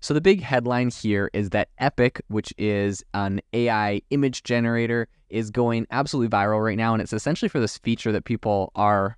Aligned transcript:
So 0.00 0.14
the 0.14 0.20
big 0.20 0.42
headline 0.42 0.90
here 0.90 1.28
is 1.32 1.50
that 1.50 1.70
EPIK, 1.80 2.20
which 2.28 2.54
is 2.56 3.04
an 3.14 3.40
AI 3.52 4.00
image 4.10 4.44
generator, 4.44 5.08
is 5.28 5.50
going 5.50 5.86
absolutely 5.90 6.34
viral 6.34 6.64
right 6.64 6.76
now. 6.76 6.92
And 6.92 7.02
it's 7.02 7.12
essentially 7.12 7.48
for 7.48 7.58
this 7.58 7.78
feature 7.78 8.12
that 8.12 8.24
people 8.24 8.70
are 8.76 9.16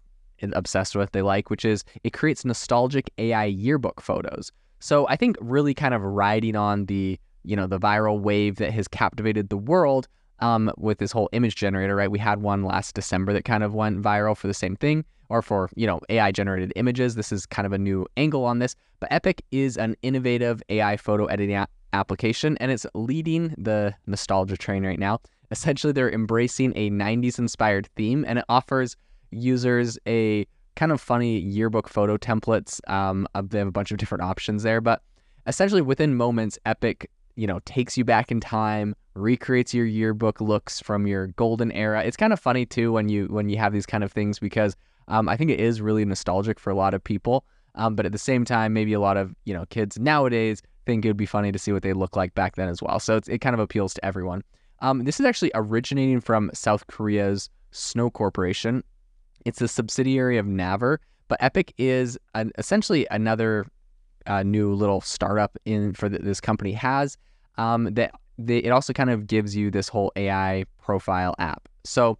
obsessed 0.55 0.97
with, 0.97 1.13
they 1.13 1.21
like, 1.21 1.51
which 1.51 1.67
is 1.67 1.85
it 2.03 2.15
creates 2.15 2.45
nostalgic 2.45 3.11
AI 3.19 3.45
yearbook 3.45 4.01
photos. 4.01 4.51
So 4.81 5.07
I 5.09 5.17
think 5.17 5.37
really 5.41 5.75
kind 5.75 5.93
of 5.93 6.03
riding 6.03 6.57
on 6.57 6.87
the, 6.87 7.21
you 7.45 7.57
know, 7.57 7.67
the 7.67 7.79
viral 7.79 8.19
wave 8.19 8.57
that 8.57 8.73
has 8.73 8.89
captivated 8.89 9.51
the 9.51 9.59
world 9.59 10.09
um, 10.39 10.73
with 10.79 10.99
this 10.99 11.13
whole 11.13 11.29
image 11.33 11.57
generator, 11.57 11.95
right? 11.95 12.11
We 12.11 12.19
had 12.19 12.41
one 12.41 12.65
last 12.65 12.95
December 12.95 13.35
that 13.35 13.45
kind 13.45 13.63
of 13.63 13.75
went 13.75 14.01
viral 14.01 14.35
for 14.35 14.47
the 14.47 14.55
same 14.55 14.77
thing, 14.77 15.05
or 15.31 15.41
for, 15.41 15.71
you 15.77 15.87
know, 15.87 16.01
AI 16.11 16.33
generated 16.33 16.73
images. 16.77 17.15
This 17.15 17.33
is 17.33 17.47
kind 17.47 17.65
of 17.65 17.73
a 17.73 17.79
new 17.79 18.07
angle 18.17 18.45
on 18.45 18.59
this. 18.59 18.77
But 18.99 19.11
EPIK 19.11 19.41
is 19.51 19.79
an 19.79 19.97
innovative 20.03 20.63
AI 20.69 20.97
photo 20.97 21.25
editing 21.27 21.57
a- 21.57 21.69
application, 21.93 22.59
and 22.59 22.71
it's 22.71 22.85
leading 22.95 23.55
the 23.57 23.95
nostalgia 24.07 24.57
train 24.57 24.85
right 24.85 24.99
now. 24.99 25.21
Essentially, 25.51 25.93
they're 25.93 26.11
embracing 26.11 26.73
a 26.77 26.91
90s 26.91 27.39
inspired 27.39 27.89
theme, 27.97 28.25
and 28.29 28.39
it 28.39 28.45
offers 28.49 28.97
users 29.31 29.99
a 30.07 30.47
kind 30.77 30.93
of 30.93 31.01
funny 31.01 31.39
yearbook 31.39 31.89
photo 31.89 32.17
templates. 32.17 32.81
Um, 32.91 33.27
they 33.43 33.59
have 33.59 33.69
a 33.69 33.73
bunch 33.73 33.91
of 33.91 33.99
different 33.99 34.23
options 34.23 34.63
there, 34.63 34.81
but 34.81 35.03
essentially 35.47 35.83
within 35.83 36.17
moments, 36.17 36.59
EPIK 36.67 37.07
you 37.37 37.47
know 37.47 37.61
takes 37.65 37.97
you 37.97 38.05
back 38.05 38.31
in 38.31 38.41
time, 38.41 38.95
recreates 39.21 39.75
your 39.75 39.87
yearbook 39.87 40.41
looks 40.41 40.81
from 40.81 41.07
your 41.07 41.29
golden 41.29 41.71
era. 41.73 42.03
It's 42.03 42.17
kind 42.17 42.33
of 42.33 42.41
funny 42.41 42.67
too 42.67 42.93
when 42.93 43.09
you 43.09 43.27
when 43.27 43.49
you 43.49 43.59
have 43.59 43.73
these 43.73 43.87
kind 43.87 44.03
of 44.03 44.13
things 44.13 44.39
because 44.39 44.77
um, 45.09 45.29
I 45.29 45.37
think 45.37 45.51
it 45.51 45.61
is 45.61 45.81
really 45.81 46.05
nostalgic 46.05 46.59
for 46.59 46.71
a 46.71 46.75
lot 46.75 46.95
of 46.95 47.03
people. 47.03 47.45
Um, 47.77 47.95
but 47.95 48.05
at 48.05 48.13
the 48.13 48.19
same 48.19 48.45
time, 48.45 48.73
maybe 48.73 48.93
a 48.93 49.01
lot 49.01 49.17
of 49.17 49.35
you 49.45 49.55
know 49.55 49.65
kids 49.67 49.99
nowadays 49.99 50.63
think 50.87 51.05
it 51.05 51.09
would 51.09 51.17
be 51.17 51.27
funny 51.27 51.53
to 51.53 51.59
see 51.59 51.73
what 51.73 51.83
they 51.83 51.93
look 51.93 52.17
like 52.17 52.35
back 52.35 52.57
then 52.57 52.69
as 52.69 52.83
well. 52.83 52.99
So 52.99 53.21
it 53.29 53.41
kind 53.41 53.55
of 53.55 53.61
appeals 53.61 53.95
to 53.95 54.05
everyone. 54.05 54.43
Um, 54.81 55.05
this 55.05 55.21
is 55.21 55.27
actually 55.27 55.53
originating 55.55 56.21
from 56.21 56.51
South 56.55 56.87
Korea's 56.87 57.51
Snow 57.71 58.11
Corporation. 58.11 58.83
It's 59.45 59.61
a 59.61 59.69
subsidiary 59.69 60.39
of 60.39 60.47
Naver, 60.47 61.01
but 61.29 61.41
EPIK 61.41 61.75
is 61.79 62.19
an, 62.35 62.51
essentially 62.59 63.07
another 63.11 63.67
uh, 64.27 64.43
new 64.43 64.75
little 64.75 65.01
startup 65.01 65.57
in 65.65 65.93
for 65.93 66.09
the, 66.09 66.19
this 66.19 66.41
company 66.41 66.73
has. 66.73 67.17
Um, 67.57 67.93
that 67.95 68.13
it 68.49 68.71
also 68.71 68.93
kind 68.93 69.11
of 69.11 69.27
gives 69.27 69.57
you 69.57 69.71
this 69.71 69.89
whole 69.89 70.13
AI 70.17 70.65
profile 70.81 71.35
app. 71.39 71.69
So 71.85 72.19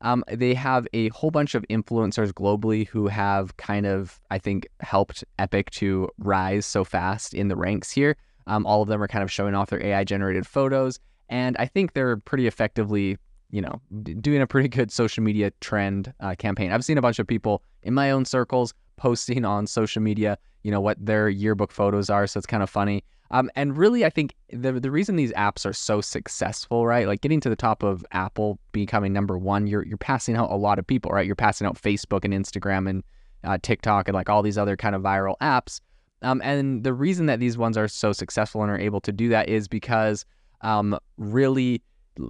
um, 0.00 0.24
they 0.28 0.54
have 0.54 0.86
a 0.92 1.08
whole 1.10 1.30
bunch 1.30 1.54
of 1.54 1.64
influencers 1.70 2.32
globally 2.32 2.86
who 2.86 3.06
have 3.06 3.56
kind 3.56 3.86
of, 3.86 4.20
I 4.30 4.38
think, 4.38 4.68
helped 4.80 5.24
EPIK 5.38 5.70
to 5.70 6.08
rise 6.18 6.66
so 6.66 6.84
fast 6.84 7.34
in 7.34 7.48
the 7.48 7.56
ranks 7.56 7.90
here. 7.90 8.16
Um, 8.46 8.66
all 8.66 8.82
of 8.82 8.88
them 8.88 9.00
are 9.02 9.08
kind 9.08 9.22
of 9.22 9.30
showing 9.30 9.54
off 9.54 9.70
their 9.70 9.84
AI 9.84 10.02
generated 10.02 10.46
photos. 10.46 10.98
And 11.28 11.56
I 11.58 11.66
think 11.66 11.92
they're 11.92 12.16
pretty 12.16 12.46
effectively 12.46 13.16
you 13.52 13.60
know, 13.60 13.80
d- 14.02 14.14
doing 14.14 14.42
a 14.42 14.46
pretty 14.46 14.68
good 14.68 14.90
social 14.90 15.22
media 15.22 15.52
trend 15.60 16.12
uh, 16.20 16.34
campaign. 16.36 16.72
I've 16.72 16.84
seen 16.84 16.98
a 16.98 17.02
bunch 17.02 17.20
of 17.20 17.26
people 17.26 17.62
in 17.82 17.94
my 17.94 18.10
own 18.10 18.24
circles 18.24 18.74
posting 18.96 19.44
on 19.44 19.66
social 19.66 20.02
media, 20.02 20.38
you 20.64 20.70
know, 20.70 20.80
what 20.80 20.96
their 21.04 21.28
yearbook 21.28 21.70
photos 21.70 22.10
are. 22.10 22.26
So 22.26 22.38
it's 22.38 22.46
kind 22.46 22.62
of 22.62 22.70
funny. 22.70 23.04
Um, 23.32 23.50
and 23.56 23.76
really, 23.76 24.04
I 24.04 24.10
think 24.10 24.34
the 24.52 24.72
the 24.72 24.90
reason 24.90 25.16
these 25.16 25.32
apps 25.32 25.64
are 25.64 25.72
so 25.72 26.02
successful, 26.02 26.86
right? 26.86 27.06
Like 27.06 27.22
getting 27.22 27.40
to 27.40 27.48
the 27.48 27.56
top 27.56 27.82
of 27.82 28.04
Apple 28.12 28.58
becoming 28.72 29.12
number 29.12 29.38
one, 29.38 29.66
you're 29.66 29.84
you're 29.86 29.96
passing 29.96 30.36
out 30.36 30.50
a 30.50 30.56
lot 30.56 30.78
of 30.78 30.86
people, 30.86 31.10
right? 31.10 31.26
You're 31.26 31.34
passing 31.34 31.66
out 31.66 31.80
Facebook 31.80 32.24
and 32.24 32.34
Instagram 32.34 32.88
and 32.88 33.02
uh, 33.42 33.58
TikTok 33.62 34.06
and 34.06 34.14
like 34.14 34.28
all 34.28 34.42
these 34.42 34.58
other 34.58 34.76
kind 34.76 34.94
of 34.94 35.02
viral 35.02 35.36
apps. 35.40 35.80
Um, 36.20 36.40
and 36.44 36.84
the 36.84 36.92
reason 36.92 37.26
that 37.26 37.40
these 37.40 37.58
ones 37.58 37.76
are 37.76 37.88
so 37.88 38.12
successful 38.12 38.62
and 38.62 38.70
are 38.70 38.78
able 38.78 39.00
to 39.00 39.12
do 39.12 39.28
that 39.30 39.48
is 39.48 39.66
because 39.66 40.24
um, 40.60 40.98
really 41.16 41.82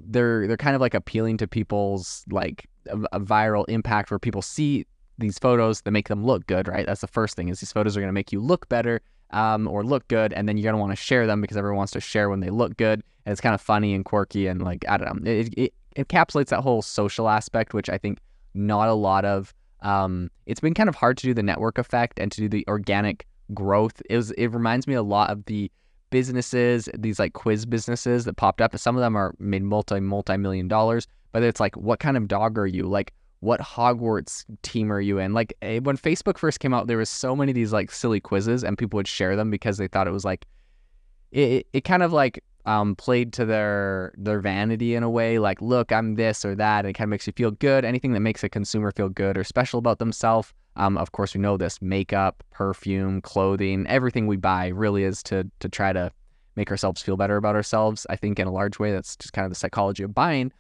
they're 0.07 0.47
they're 0.47 0.57
kind 0.57 0.77
of 0.77 0.81
like 0.81 0.95
appealing 0.95 1.37
to 1.39 1.49
people's 1.49 2.25
like 2.31 2.69
a, 2.89 2.99
a, 3.13 3.21
viral 3.21 3.65
impact 3.69 4.11
where 4.11 4.19
people 4.19 4.41
see 4.41 4.87
these 5.19 5.39
photos 5.39 5.83
that 5.83 5.91
make 5.91 6.09
them 6.09 6.25
look 6.25 6.47
good, 6.47 6.69
right? 6.69 6.87
That's 6.87 7.01
the 7.01 7.07
first 7.09 7.37
thing 7.37 7.49
is 7.49 7.61
these 7.61 7.73
photos 7.73 7.97
are 7.97 8.01
going 8.01 8.09
to 8.09 8.15
make 8.15 8.33
you 8.33 8.41
look 8.41 8.69
better 8.69 9.01
um, 9.33 9.69
or 9.69 9.85
look 9.85 10.07
good, 10.09 10.33
and 10.33 10.49
then 10.49 10.57
you're 10.57 10.73
to 10.73 10.79
want 10.79 10.93
to 10.93 10.97
share 10.97 11.27
them 11.27 11.41
because 11.41 11.57
everyone 11.57 11.79
wants 11.79 11.93
to 11.93 12.01
share 12.01 12.29
when 12.29 12.41
they 12.41 12.51
look 12.51 12.77
good, 12.77 13.03
and 13.25 13.33
it's 13.33 13.41
kind 13.41 13.55
of 13.55 13.61
funny 13.61 13.95
and 13.95 14.05
quirky 14.05 14.47
and 14.47 14.63
like 14.63 14.85
I 14.89 14.97
don't 14.97 15.23
know, 15.23 15.31
it, 15.31 15.49
it, 15.57 15.75
it 15.97 16.09
encapsulates 16.09 16.49
that 16.49 16.61
whole 16.61 16.83
social 16.83 17.29
aspect, 17.29 17.75
which 17.75 17.89
I 17.89 17.99
think 17.99 18.19
not 18.55 18.89
a 18.89 18.95
lot 18.95 19.25
of. 19.25 19.55
Um, 19.81 20.31
it's 20.47 20.61
been 20.61 20.75
kind 20.75 20.89
of 20.89 20.95
hard 20.95 21.19
to 21.19 21.27
do 21.27 21.35
the 21.35 21.43
network 21.43 21.77
effect 21.77 22.21
and 22.21 22.31
to 22.31 22.43
do 22.43 22.49
the 22.49 22.65
organic 22.69 23.27
growth. 23.53 24.01
It 24.09 24.17
was, 24.17 24.31
it 24.33 24.47
reminds 24.49 24.87
me 24.87 24.95
a 24.95 25.03
lot 25.03 25.31
of 25.31 25.45
the 25.47 25.73
businesses, 26.11 26.89
these 26.97 27.19
like 27.19 27.33
quiz 27.33 27.67
businesses 27.67 28.25
that 28.27 28.37
popped 28.37 28.61
up. 28.61 28.77
Some 28.79 28.97
of 28.97 29.01
them 29.01 29.17
are 29.17 29.35
made 29.41 29.65
multi 29.65 29.99
multi 29.99 30.37
million 30.37 30.69
dollars, 30.69 31.09
but 31.33 31.43
it's 31.43 31.59
like, 31.59 31.77
what 31.77 31.99
kind 31.99 32.17
of 32.17 32.29
dog 32.29 32.59
are 32.59 32.67
you? 32.67 32.85
Like, 32.85 33.13
what 33.43 33.61
Hogwarts 33.61 34.45
team 34.63 34.93
are 34.93 35.01
you 35.01 35.19
in? 35.19 35.35
Like 35.35 35.55
eh, 35.63 35.79
when 35.81 35.97
Facebook 35.97 36.39
first 36.39 36.61
came 36.61 36.73
out, 36.73 36.87
there 36.87 36.97
was 36.97 37.11
so 37.11 37.37
many 37.37 37.53
of 37.53 37.55
these 37.55 37.73
like 37.73 37.91
silly 37.91 38.21
quizzes, 38.21 38.65
and 38.65 38.79
people 38.79 38.97
would 38.97 39.09
share 39.09 39.37
them 39.37 39.51
because 39.51 39.77
they 39.77 39.89
thought 39.89 40.07
it 40.07 40.13
was 40.13 40.25
like, 40.25 40.47
it 41.31 41.67
it 41.73 41.83
kind 41.85 42.03
of 42.03 42.13
like 42.13 42.43
um, 42.65 42.97
played 42.97 43.33
to 43.35 43.45
their 43.45 44.13
their 44.17 44.41
vanity 44.41 44.95
in 44.95 45.03
a 45.03 45.11
way. 45.11 45.39
Like, 45.39 45.61
look, 45.61 45.93
I'm 45.93 46.15
this 46.15 46.45
or 46.45 46.55
that. 46.55 46.81
And 46.81 46.91
it 46.91 46.95
kind 46.95 47.07
of 47.07 47.11
makes 47.11 47.27
you 47.27 47.33
feel 47.35 47.51
good. 47.51 47.85
Anything 47.85 48.13
that 48.13 48.21
makes 48.21 48.43
a 48.43 48.49
consumer 48.49 48.93
feel 48.93 49.09
good 49.09 49.37
or 49.37 49.45
special 49.45 49.79
about 49.79 49.99
themselves 49.99 50.53
um, 50.77 50.97
of 50.97 51.13
course, 51.13 51.35
we 51.35 51.41
know 51.41 51.57
this 51.57 51.83
makeup, 51.83 52.43
perfume, 52.51 53.21
clothing, 53.21 53.87
everything 53.89 54.27
we 54.27 54.37
buy 54.37 54.69
really 54.69 55.05
is 55.05 55.23
to, 55.25 55.49
to 55.61 55.69
try 55.69 55.93
to 55.93 56.11
make 56.57 56.71
ourselves 56.71 57.03
feel 57.03 57.17
better 57.17 57.37
about 57.37 57.55
ourselves. 57.55 58.07
I 58.09 58.17
think 58.17 58.39
in 58.39 58.47
a 58.47 58.53
large 58.53 58.79
way, 58.79 58.93
that's 58.93 59.17
just 59.17 59.33
kind 59.33 59.45
of 59.45 59.51
the 59.51 59.57
psychology 59.57 60.03
of 60.03 60.15
buying. 60.15 60.53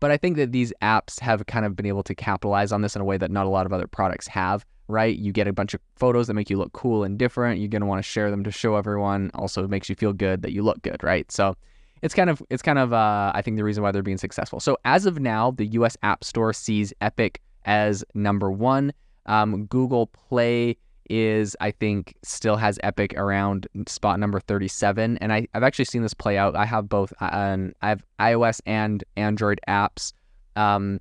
But 0.00 0.10
I 0.10 0.16
think 0.16 0.36
that 0.36 0.52
these 0.52 0.72
apps 0.82 1.20
have 1.20 1.46
kind 1.46 1.64
of 1.64 1.74
been 1.74 1.86
able 1.86 2.02
to 2.04 2.14
capitalize 2.14 2.72
on 2.72 2.82
this 2.82 2.94
in 2.94 3.02
a 3.02 3.04
way 3.04 3.16
that 3.16 3.30
not 3.30 3.46
a 3.46 3.48
lot 3.48 3.66
of 3.66 3.72
other 3.72 3.86
products 3.86 4.28
have, 4.28 4.64
right? 4.86 5.16
You 5.16 5.32
get 5.32 5.48
a 5.48 5.52
bunch 5.52 5.74
of 5.74 5.80
photos 5.96 6.28
that 6.28 6.34
make 6.34 6.50
you 6.50 6.56
look 6.56 6.72
cool 6.72 7.04
and 7.04 7.18
different. 7.18 7.60
You're 7.60 7.68
going 7.68 7.80
to 7.80 7.86
want 7.86 7.98
to 7.98 8.08
share 8.08 8.30
them 8.30 8.44
to 8.44 8.50
show 8.50 8.76
everyone. 8.76 9.30
Also, 9.34 9.66
makes 9.66 9.88
you 9.88 9.94
feel 9.94 10.12
good 10.12 10.42
that 10.42 10.52
you 10.52 10.62
look 10.62 10.80
good, 10.82 11.02
right? 11.02 11.30
So 11.32 11.56
it's 12.02 12.14
kind 12.14 12.30
of, 12.30 12.42
it's 12.48 12.62
kind 12.62 12.78
of, 12.78 12.92
uh, 12.92 13.32
I 13.34 13.42
think 13.42 13.56
the 13.56 13.64
reason 13.64 13.82
why 13.82 13.90
they're 13.90 14.02
being 14.02 14.18
successful. 14.18 14.60
So 14.60 14.78
as 14.84 15.04
of 15.04 15.18
now, 15.18 15.50
the 15.50 15.66
US 15.66 15.96
App 16.02 16.22
Store 16.22 16.52
sees 16.52 16.92
EPIK 17.00 17.40
as 17.64 18.04
number 18.14 18.50
one. 18.50 18.92
Um, 19.26 19.66
Google 19.66 20.06
Play 20.06 20.76
is, 21.08 21.56
I 21.60 21.70
think, 21.70 22.14
still 22.22 22.56
has 22.56 22.78
EPIK 22.82 23.16
around 23.16 23.66
spot 23.86 24.20
number 24.20 24.40
37. 24.40 25.18
And 25.18 25.32
I, 25.32 25.46
have 25.54 25.62
actually 25.62 25.86
seen 25.86 26.02
this 26.02 26.14
play 26.14 26.36
out. 26.38 26.56
I 26.56 26.64
have 26.64 26.88
both, 26.88 27.12
um, 27.20 27.72
I 27.82 27.88
have 27.88 28.02
iOS 28.20 28.60
and 28.66 29.02
Android 29.16 29.60
apps 29.68 30.12
um, 30.56 31.00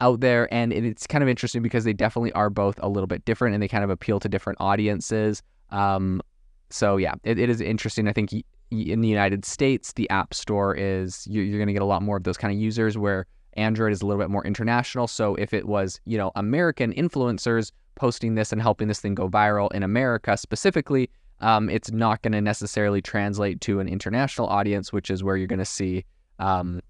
out 0.00 0.20
there. 0.20 0.52
And 0.52 0.72
it's 0.72 1.06
kind 1.06 1.22
of 1.22 1.28
interesting 1.28 1.62
because 1.62 1.84
they 1.84 1.92
definitely 1.92 2.32
are 2.32 2.50
both 2.50 2.78
a 2.82 2.88
little 2.88 3.06
bit 3.06 3.24
different 3.24 3.54
and 3.54 3.62
they 3.62 3.68
kind 3.68 3.84
of 3.84 3.90
appeal 3.90 4.20
to 4.20 4.28
different 4.28 4.60
audiences. 4.60 5.42
Um, 5.70 6.22
so, 6.70 6.96
yeah, 6.96 7.14
it, 7.24 7.38
it 7.38 7.48
is 7.48 7.60
interesting. 7.60 8.08
I 8.08 8.12
think 8.12 8.32
in 8.70 9.00
the 9.00 9.08
United 9.08 9.44
States, 9.44 9.92
the 9.92 10.08
App 10.10 10.34
Store 10.34 10.74
is, 10.74 11.26
you're, 11.28 11.44
you're 11.44 11.58
going 11.58 11.68
to 11.68 11.72
get 11.72 11.82
a 11.82 11.86
lot 11.86 12.02
more 12.02 12.16
of 12.16 12.24
those 12.24 12.36
kind 12.36 12.52
of 12.52 12.60
users 12.60 12.98
where 12.98 13.26
Android 13.56 13.92
is 13.92 14.02
a 14.02 14.06
little 14.06 14.22
bit 14.22 14.30
more 14.30 14.44
international. 14.44 15.06
So 15.06 15.34
if 15.36 15.54
it 15.54 15.66
was, 15.66 16.00
you 16.04 16.18
know, 16.18 16.32
American 16.36 16.92
influencers 16.92 17.72
posting 17.96 18.36
this 18.36 18.52
and 18.52 18.62
helping 18.62 18.88
this 18.88 19.00
thing 19.00 19.14
go 19.14 19.28
viral 19.28 19.72
in 19.72 19.82
America 19.82 20.36
specifically, 20.36 21.10
um, 21.40 21.68
it's 21.68 21.90
not 21.90 22.22
going 22.22 22.32
to 22.32 22.40
necessarily 22.40 23.02
translate 23.02 23.60
to 23.62 23.80
an 23.80 23.88
international 23.88 24.46
audience, 24.46 24.92
which 24.92 25.10
is 25.10 25.24
where 25.24 25.36
you're 25.36 25.46
going 25.46 25.58
to 25.58 25.64
see 25.64 26.04
um, 26.38 26.80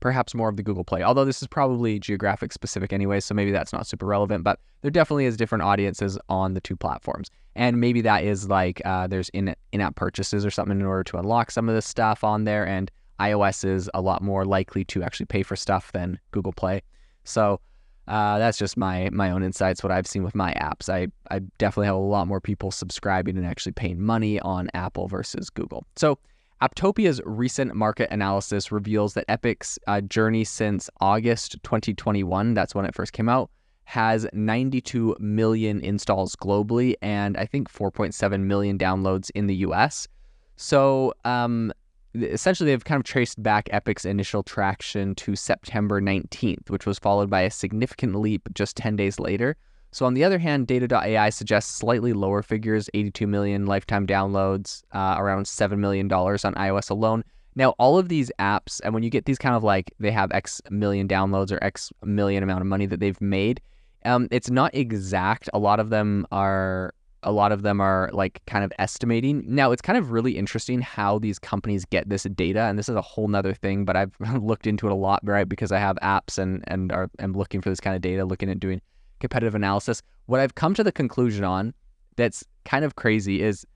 perhaps 0.00 0.34
more 0.34 0.48
of 0.50 0.56
the 0.56 0.62
Google 0.62 0.84
Play. 0.84 1.02
Although 1.02 1.24
this 1.24 1.40
is 1.40 1.48
probably 1.48 1.98
geographic 1.98 2.52
specific 2.52 2.92
anyway, 2.92 3.20
so 3.20 3.34
maybe 3.34 3.52
that's 3.52 3.72
not 3.72 3.86
super 3.86 4.04
relevant. 4.06 4.44
But 4.44 4.58
there 4.82 4.90
definitely 4.90 5.24
is 5.24 5.36
different 5.36 5.64
audiences 5.64 6.18
on 6.28 6.52
the 6.52 6.60
two 6.60 6.76
platforms, 6.76 7.30
and 7.54 7.80
maybe 7.80 8.02
that 8.02 8.24
is 8.24 8.48
like 8.48 8.82
uh, 8.84 9.06
there's 9.06 9.30
in 9.30 9.54
in-app 9.72 9.96
purchases 9.96 10.44
or 10.44 10.50
something 10.50 10.78
in 10.78 10.84
order 10.84 11.04
to 11.04 11.16
unlock 11.16 11.50
some 11.50 11.68
of 11.68 11.74
this 11.74 11.86
stuff 11.86 12.22
on 12.22 12.44
there, 12.44 12.66
and 12.66 12.90
iOS 13.18 13.64
is 13.64 13.88
a 13.94 14.00
lot 14.00 14.22
more 14.22 14.44
likely 14.44 14.84
to 14.84 15.02
actually 15.02 15.26
pay 15.26 15.42
for 15.42 15.56
stuff 15.56 15.92
than 15.92 16.18
Google 16.32 16.52
Play. 16.52 16.82
So 17.24 17.60
uh, 18.06 18.38
that's 18.38 18.58
just 18.58 18.76
my 18.76 19.08
my 19.10 19.30
own 19.30 19.42
insights. 19.42 19.82
What 19.82 19.92
I've 19.92 20.06
seen 20.06 20.22
with 20.22 20.34
my 20.34 20.52
apps, 20.54 20.88
I 20.88 21.08
I 21.30 21.40
definitely 21.58 21.86
have 21.86 21.96
a 21.96 21.98
lot 21.98 22.26
more 22.26 22.40
people 22.40 22.70
subscribing 22.70 23.36
and 23.36 23.46
actually 23.46 23.72
paying 23.72 24.00
money 24.00 24.40
on 24.40 24.68
Apple 24.74 25.08
versus 25.08 25.50
Google. 25.50 25.84
So. 25.96 26.18
Apptopia's 26.62 27.20
recent 27.26 27.74
market 27.74 28.08
analysis 28.10 28.72
reveals 28.72 29.12
that 29.14 29.26
EPIK's 29.28 29.78
uh, 29.86 30.00
journey 30.00 30.44
since 30.44 30.88
August 31.00 31.58
2021, 31.62 32.54
that's 32.54 32.74
when 32.74 32.86
it 32.86 32.94
first 32.94 33.12
came 33.12 33.28
out, 33.28 33.50
has 33.84 34.26
92 34.32 35.16
million 35.18 35.80
installs 35.80 36.34
globally 36.36 36.94
and 37.02 37.36
I 37.36 37.44
think 37.44 37.70
4.7 37.70 38.40
million 38.40 38.78
downloads 38.78 39.30
in 39.34 39.46
the 39.46 39.56
US. 39.56 40.08
So, 40.56 41.12
um, 41.24 41.72
essentially 42.14 42.70
they've 42.70 42.84
kind 42.84 42.98
of 42.98 43.04
traced 43.04 43.42
back 43.42 43.68
EPIK's 43.72 44.04
initial 44.04 44.42
traction 44.42 45.14
to 45.16 45.36
September 45.36 46.00
19th, 46.00 46.70
which 46.70 46.86
was 46.86 46.98
followed 46.98 47.30
by 47.30 47.42
a 47.42 47.50
significant 47.50 48.14
leap 48.16 48.48
just 48.54 48.76
10 48.76 48.96
days 48.96 49.18
later. 49.18 49.56
So 49.90 50.06
on 50.06 50.14
the 50.14 50.24
other 50.24 50.38
hand, 50.38 50.66
Data.ai 50.66 51.30
suggests 51.30 51.72
slightly 51.72 52.12
lower 52.12 52.42
figures, 52.42 52.90
82 52.94 53.26
million 53.28 53.66
lifetime 53.66 54.06
downloads, 54.06 54.82
uh, 54.92 55.14
around 55.18 55.46
seven 55.46 55.80
million 55.80 56.08
dollars 56.08 56.44
on 56.44 56.54
iOS 56.54 56.90
alone. 56.90 57.22
Now, 57.54 57.70
all 57.78 57.96
of 57.96 58.08
these 58.08 58.32
apps, 58.40 58.80
and 58.82 58.92
when 58.92 59.04
you 59.04 59.10
get 59.10 59.26
these 59.26 59.38
kind 59.38 59.54
of 59.54 59.62
like 59.62 59.92
they 60.00 60.10
have 60.10 60.32
X 60.32 60.60
million 60.70 61.06
downloads 61.06 61.52
or 61.52 61.62
X 61.62 61.92
million 62.02 62.42
amount 62.42 62.62
of 62.62 62.66
money 62.66 62.86
that 62.86 62.98
they've 62.98 63.20
made, 63.20 63.60
um, 64.04 64.26
it's 64.32 64.50
not 64.50 64.74
exact. 64.74 65.48
A 65.54 65.58
lot 65.60 65.78
of 65.78 65.90
them 65.90 66.26
are 66.32 66.92
a 67.24 67.32
lot 67.32 67.52
of 67.52 67.62
them 67.62 67.80
are 67.80 68.10
like 68.12 68.40
kind 68.46 68.64
of 68.64 68.72
estimating. 68.78 69.42
Now, 69.46 69.72
it's 69.72 69.82
kind 69.82 69.98
of 69.98 70.12
really 70.12 70.36
interesting 70.38 70.80
how 70.80 71.18
these 71.18 71.38
companies 71.38 71.84
get 71.84 72.08
this 72.08 72.24
data, 72.24 72.60
and 72.62 72.78
this 72.78 72.88
is 72.88 72.94
a 72.94 73.02
whole 73.02 73.28
nother 73.28 73.54
thing, 73.54 73.84
but 73.84 73.96
I've 73.96 74.14
looked 74.40 74.66
into 74.66 74.86
it 74.86 74.92
a 74.92 74.96
lot, 74.96 75.20
right? 75.24 75.48
Because 75.48 75.72
I 75.72 75.78
have 75.78 75.96
apps 76.02 76.38
and 76.38 76.62
and 76.68 76.92
are 76.92 77.10
am 77.18 77.32
looking 77.32 77.60
for 77.60 77.70
this 77.70 77.80
kind 77.80 77.96
of 77.96 78.02
data, 78.02 78.24
looking 78.24 78.50
at 78.50 78.60
doing 78.60 78.80
competitive 79.20 79.54
analysis. 79.54 80.02
What 80.26 80.40
I've 80.40 80.54
come 80.54 80.74
to 80.74 80.84
the 80.84 80.92
conclusion 80.92 81.44
on 81.44 81.74
that's 82.16 82.44
kind 82.64 82.84
of 82.84 82.96
crazy 82.96 83.42
is 83.42 83.66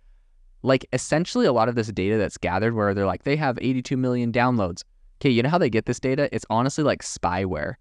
like 0.63 0.87
essentially 0.93 1.47
a 1.47 1.53
lot 1.53 1.69
of 1.69 1.75
this 1.75 1.89
data 1.89 2.17
that's 2.19 2.37
gathered 2.37 2.75
where 2.75 2.95
they're 2.95 3.07
like 3.07 3.25
they 3.25 3.37
have 3.37 3.59
82 3.61 3.97
million 3.97 4.33
downloads. 4.33 4.83
Okay, 5.21 5.31
you 5.31 5.43
know 5.43 5.49
how 5.49 5.59
they 5.59 5.71
get 5.71 5.87
this 5.87 5.99
data? 5.99 6.29
It's 6.33 6.47
honestly 6.51 6.85
like 6.85 7.03
spyware 7.03 7.75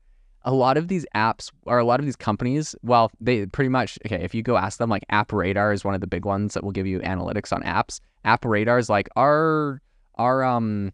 a 0.44 0.54
lot 0.54 0.78
of 0.78 0.88
these 0.88 1.06
apps 1.16 1.52
or 1.66 1.78
a 1.78 1.84
lot 1.84 2.00
of 2.00 2.06
these 2.06 2.16
companies, 2.16 2.76
well, 2.82 3.12
they 3.20 3.46
pretty 3.48 3.70
much 3.70 4.00
okay. 4.06 4.24
If 4.24 4.34
you 4.34 4.44
go 4.44 4.58
ask 4.58 4.78
them, 4.78 4.90
like 4.90 5.04
App 5.10 5.34
Radar 5.34 5.74
is 5.74 5.84
one 5.84 5.94
of 5.94 6.02
the 6.02 6.08
big 6.08 6.26
ones 6.26 6.54
that 6.54 6.64
will 6.64 6.72
give 6.72 6.88
you 6.88 7.00
analytics 7.00 7.52
on 7.52 7.64
apps. 7.64 8.00
App 8.24 8.46
Radar 8.46 8.78
is 8.78 8.90
like 8.90 9.10
our 9.16 9.82
our 10.16 10.44
um 10.44 10.92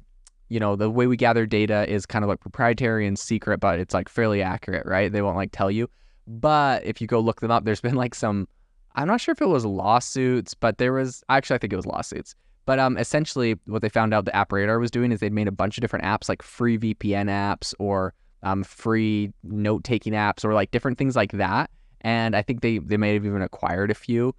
you 0.49 0.59
know 0.59 0.75
the 0.75 0.89
way 0.89 1.07
we 1.07 1.17
gather 1.17 1.45
data 1.45 1.87
is 1.89 2.05
kind 2.05 2.23
of 2.23 2.29
like 2.29 2.39
proprietary 2.39 3.05
and 3.07 3.17
secret, 3.17 3.59
but 3.59 3.79
it's 3.79 3.93
like 3.93 4.09
fairly 4.09 4.41
accurate, 4.41 4.85
right? 4.85 5.11
They 5.11 5.21
won't 5.21 5.37
like 5.37 5.51
tell 5.51 5.71
you. 5.71 5.89
But 6.27 6.85
if 6.85 7.01
you 7.01 7.07
go 7.07 7.19
look 7.19 7.41
them 7.41 7.51
up, 7.51 7.65
there's 7.65 7.81
been 7.81 7.95
like 7.95 8.15
some. 8.15 8.47
I'm 8.95 9.07
not 9.07 9.19
sure 9.21 9.31
if 9.31 9.41
it 9.41 9.47
was 9.47 9.65
lawsuits, 9.65 10.53
but 10.53 10.77
there 10.77 10.93
was 10.93 11.23
actually 11.29 11.55
I 11.55 11.57
think 11.59 11.73
it 11.73 11.77
was 11.77 11.85
lawsuits. 11.85 12.35
But 12.65 12.79
um, 12.79 12.97
essentially, 12.97 13.59
what 13.65 13.81
they 13.81 13.89
found 13.89 14.13
out 14.13 14.25
the 14.25 14.35
App 14.35 14.51
Radar 14.51 14.79
was 14.79 14.91
doing 14.91 15.11
is 15.11 15.19
they'd 15.19 15.33
made 15.33 15.47
a 15.47 15.51
bunch 15.51 15.77
of 15.77 15.81
different 15.81 16.05
apps, 16.05 16.29
like 16.29 16.41
free 16.41 16.77
VPN 16.77 17.29
apps 17.29 17.73
or 17.77 18.13
um, 18.43 18.63
free 18.63 19.33
note 19.43 19.83
taking 19.83 20.13
apps 20.13 20.45
or 20.45 20.53
like 20.53 20.71
different 20.71 20.97
things 20.97 21.15
like 21.15 21.31
that. 21.31 21.69
And 22.01 22.35
I 22.35 22.41
think 22.41 22.61
they, 22.61 22.77
they 22.77 22.97
may 22.97 23.13
have 23.13 23.25
even 23.25 23.41
acquired 23.41 23.89
a 23.89 23.95
few 23.95 24.35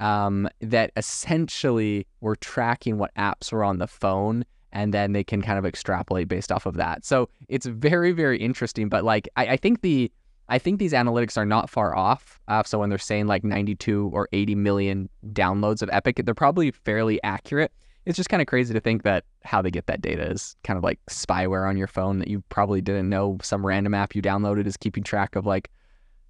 um, 0.00 0.48
that 0.60 0.92
essentially 0.96 2.06
were 2.20 2.36
tracking 2.36 2.98
what 2.98 3.14
apps 3.16 3.52
were 3.52 3.64
on 3.64 3.78
the 3.78 3.88
phone 3.88 4.44
and 4.72 4.94
then 4.94 5.12
they 5.12 5.24
can 5.24 5.42
kind 5.42 5.58
of 5.58 5.66
extrapolate 5.66 6.28
based 6.28 6.52
off 6.52 6.66
of 6.66 6.74
that. 6.74 7.04
So 7.04 7.28
it's 7.48 7.66
very, 7.66 8.12
very 8.12 8.38
interesting. 8.38 8.88
But 8.88 9.02
like, 9.02 9.28
I, 9.36 9.48
I 9.48 9.56
think 9.56 9.80
the, 9.80 10.12
I 10.48 10.58
think 10.58 10.78
these 10.78 10.92
analytics 10.92 11.36
are 11.36 11.46
not 11.46 11.68
far 11.68 11.96
off. 11.96 12.38
Uh, 12.48 12.62
so 12.62 12.78
when 12.78 12.88
they're 12.88 12.98
saying 12.98 13.26
like 13.26 13.44
92 13.44 14.10
or 14.12 14.28
80 14.32 14.54
million 14.54 15.08
downloads 15.32 15.82
of 15.82 15.88
EPIK, 15.90 16.24
they're 16.24 16.34
probably 16.34 16.70
fairly 16.70 17.20
accurate 17.24 17.72
it's 18.08 18.16
just 18.16 18.30
kind 18.30 18.40
of 18.40 18.46
crazy 18.48 18.72
to 18.72 18.80
think 18.80 19.02
that 19.02 19.24
how 19.44 19.60
they 19.60 19.70
get 19.70 19.86
that 19.86 20.00
data 20.00 20.30
is 20.30 20.56
kind 20.64 20.78
of 20.78 20.82
like 20.82 20.98
spyware 21.10 21.68
on 21.68 21.76
your 21.76 21.86
phone 21.86 22.18
that 22.18 22.28
you 22.28 22.42
probably 22.48 22.80
didn't 22.80 23.10
know 23.10 23.36
some 23.42 23.64
random 23.64 23.92
app 23.92 24.14
you 24.14 24.22
downloaded 24.22 24.66
is 24.66 24.78
keeping 24.78 25.04
track 25.04 25.36
of 25.36 25.44
like 25.44 25.70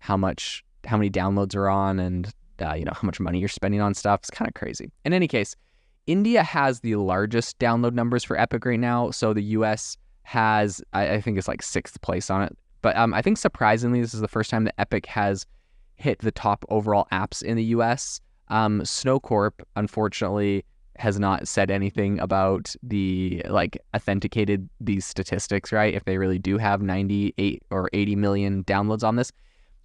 how 0.00 0.16
much 0.16 0.64
how 0.84 0.96
many 0.96 1.08
downloads 1.08 1.54
are 1.54 1.68
on 1.68 2.00
and 2.00 2.34
uh, 2.60 2.74
you 2.74 2.84
know 2.84 2.90
how 2.92 3.06
much 3.06 3.20
money 3.20 3.38
you're 3.38 3.48
spending 3.48 3.80
on 3.80 3.94
stuff. 3.94 4.20
It's 4.22 4.30
kind 4.30 4.48
of 4.48 4.54
crazy. 4.54 4.90
In 5.04 5.12
any 5.12 5.28
case 5.28 5.54
india 6.08 6.42
has 6.42 6.80
the 6.80 6.96
largest 6.96 7.58
download 7.58 7.92
numbers 7.92 8.24
for 8.24 8.36
EPIK 8.36 8.64
right 8.64 8.80
now 8.80 9.10
so 9.10 9.34
the 9.34 9.42
us 9.42 9.96
has 10.22 10.82
i, 10.94 11.14
I 11.14 11.20
think 11.20 11.38
it's 11.38 11.46
like 11.46 11.62
sixth 11.62 12.00
place 12.00 12.28
on 12.28 12.42
it. 12.42 12.58
But 12.82 12.96
um, 12.96 13.14
i 13.14 13.22
think 13.22 13.38
surprisingly 13.38 14.00
this 14.00 14.14
is 14.14 14.20
the 14.20 14.26
first 14.26 14.50
time 14.50 14.64
that 14.64 14.74
EPIK 14.78 15.06
has 15.06 15.46
hit 15.94 16.18
the 16.20 16.32
top 16.32 16.64
overall 16.70 17.06
apps 17.12 17.42
in 17.42 17.56
the 17.56 17.64
us 17.64 18.20
um, 18.48 18.80
snowcorp 18.80 19.52
unfortunately 19.76 20.64
has 20.98 21.18
not 21.18 21.46
said 21.46 21.70
anything 21.70 22.18
about 22.18 22.74
the 22.82 23.40
like 23.48 23.78
authenticated 23.94 24.68
these 24.80 25.06
statistics, 25.06 25.72
right? 25.72 25.94
If 25.94 26.04
they 26.04 26.18
really 26.18 26.38
do 26.38 26.58
have 26.58 26.82
98 26.82 27.62
or 27.70 27.88
80 27.92 28.16
million 28.16 28.64
downloads 28.64 29.04
on 29.04 29.16
this. 29.16 29.32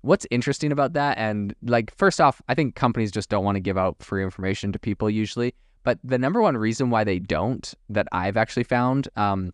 What's 0.02 0.26
interesting 0.32 0.72
about 0.72 0.94
that 0.94 1.18
and 1.18 1.56
like 1.64 1.96
first 1.96 2.20
off, 2.20 2.42
I 2.50 2.56
think 2.56 2.76
companies 2.76 3.12
just 3.12 3.30
don't 3.30 3.46
want 3.46 3.56
to 3.56 3.62
give 3.62 3.78
out 3.78 4.02
free 4.02 4.24
information 4.24 4.72
to 4.74 4.80
people 4.80 5.10
usually, 5.10 5.54
but 5.84 6.00
the 6.04 6.18
number 6.18 6.42
one 6.42 6.58
reason 6.58 6.90
why 6.90 7.04
they 7.04 7.20
don't 7.20 7.74
that 7.90 8.08
I've 8.12 8.36
actually 8.36 8.64
found 8.66 9.08
um 9.16 9.54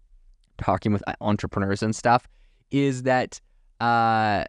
talking 0.57 0.91
with 0.91 1.03
entrepreneurs 1.21 1.83
and 1.83 1.95
stuff 1.95 2.27
is 2.71 3.03
that 3.03 3.39
uh 3.81 4.45